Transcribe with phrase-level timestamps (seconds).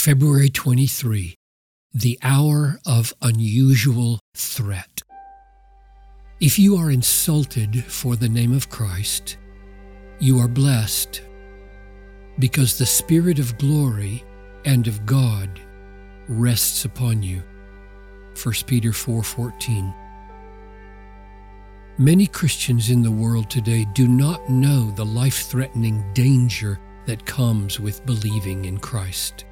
[0.00, 1.34] February 23,
[1.92, 5.02] the hour of unusual threat.
[6.40, 9.36] If you are insulted for the name of Christ,
[10.18, 11.20] you are blessed
[12.38, 14.24] because the Spirit of glory
[14.64, 15.60] and of God
[16.28, 17.42] rests upon you.
[18.42, 19.94] 1 Peter 4:14
[21.98, 28.06] Many Christians in the world today do not know the life-threatening danger that comes with
[28.06, 29.44] believing in Christ.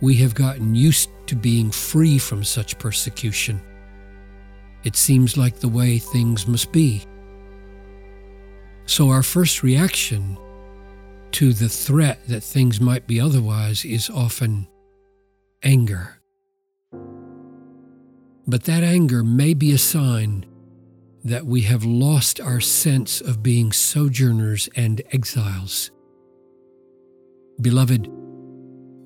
[0.00, 3.60] We have gotten used to being free from such persecution.
[4.84, 7.04] It seems like the way things must be.
[8.86, 10.38] So, our first reaction
[11.32, 14.66] to the threat that things might be otherwise is often
[15.62, 16.20] anger.
[18.46, 20.46] But that anger may be a sign
[21.24, 25.90] that we have lost our sense of being sojourners and exiles.
[27.60, 28.08] Beloved,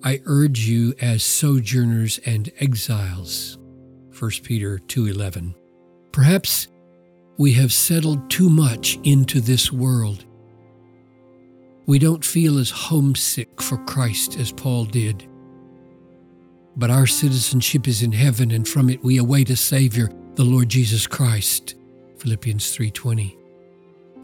[0.04, 3.56] I urge you as sojourners and exiles.
[4.18, 5.54] 1 Peter 2:11.
[6.10, 6.66] Perhaps
[7.38, 10.24] we have settled too much into this world.
[11.86, 15.28] We don't feel as homesick for Christ as Paul did.
[16.76, 20.68] But our citizenship is in heaven and from it we await a savior, the Lord
[20.68, 21.76] Jesus Christ.
[22.18, 23.36] Philippians 3:20.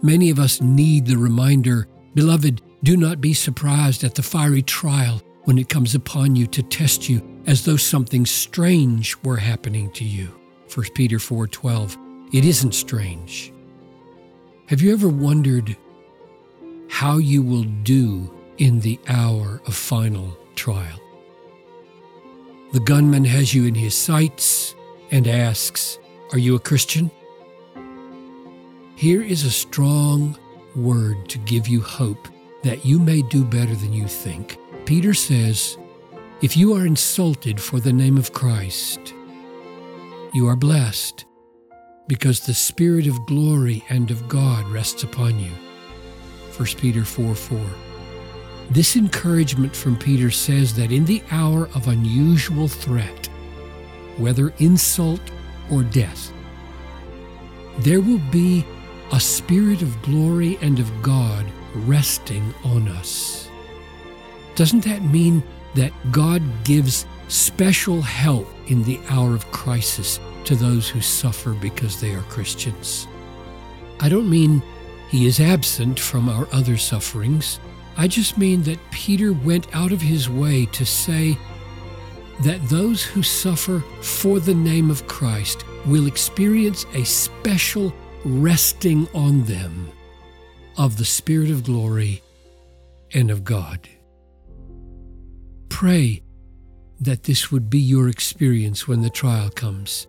[0.02, 5.22] Many of us need the reminder, beloved, do not be surprised at the fiery trial
[5.48, 10.04] when it comes upon you to test you as though something strange were happening to
[10.04, 10.28] you.
[10.74, 11.96] 1 Peter 4:12.
[12.34, 13.50] It isn't strange.
[14.66, 15.74] Have you ever wondered
[16.90, 21.00] how you will do in the hour of final trial?
[22.74, 24.74] The gunman has you in his sights
[25.10, 25.98] and asks,
[26.32, 27.10] Are you a Christian?
[28.96, 30.36] Here is a strong
[30.76, 32.28] word to give you hope
[32.64, 34.58] that you may do better than you think.
[34.88, 35.76] Peter says,
[36.40, 39.12] If you are insulted for the name of Christ,
[40.32, 41.26] you are blessed
[42.06, 45.50] because the Spirit of glory and of God rests upon you.
[46.56, 47.60] 1 Peter 4 4.
[48.70, 53.26] This encouragement from Peter says that in the hour of unusual threat,
[54.16, 55.20] whether insult
[55.70, 56.32] or death,
[57.80, 58.64] there will be
[59.12, 63.47] a spirit of glory and of God resting on us.
[64.58, 65.44] Doesn't that mean
[65.76, 72.00] that God gives special help in the hour of crisis to those who suffer because
[72.00, 73.06] they are Christians?
[74.00, 74.60] I don't mean
[75.10, 77.60] he is absent from our other sufferings.
[77.96, 81.38] I just mean that Peter went out of his way to say
[82.42, 89.44] that those who suffer for the name of Christ will experience a special resting on
[89.44, 89.92] them
[90.76, 92.22] of the Spirit of glory
[93.14, 93.88] and of God.
[95.78, 96.22] Pray
[97.00, 100.08] that this would be your experience when the trial comes.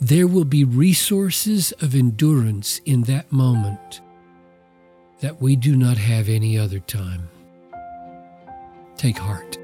[0.00, 4.00] There will be resources of endurance in that moment
[5.20, 7.28] that we do not have any other time.
[8.96, 9.58] Take heart.